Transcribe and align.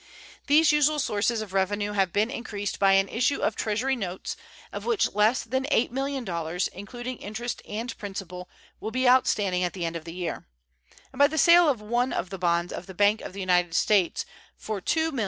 These 0.47 0.71
usual 0.71 0.97
sources 0.97 1.43
of 1.43 1.53
revenue 1.53 1.91
have 1.91 2.11
been 2.11 2.31
increased 2.31 2.79
by 2.79 2.93
an 2.93 3.07
issue 3.07 3.39
of 3.43 3.55
Treasury 3.55 3.95
notes, 3.95 4.35
of 4.73 4.83
which 4.83 5.13
less 5.13 5.43
than 5.43 5.65
$8,000,000, 5.65 6.67
including 6.73 7.17
interest 7.19 7.61
and 7.69 7.95
principal, 7.99 8.49
will 8.79 8.89
be 8.89 9.07
outstanding 9.07 9.63
at 9.63 9.73
the 9.73 9.85
end 9.85 9.95
of 9.95 10.05
the 10.05 10.13
year, 10.15 10.47
and 11.13 11.19
by 11.19 11.27
the 11.27 11.37
sale 11.37 11.69
of 11.69 11.81
one 11.83 12.13
of 12.13 12.31
the 12.31 12.39
bonds 12.39 12.73
of 12.73 12.87
the 12.87 12.95
Bank 12.95 13.21
of 13.21 13.33
the 13.33 13.41
United 13.41 13.75
States 13.75 14.25
for 14.57 14.81
$2,254,871. 14.81 15.19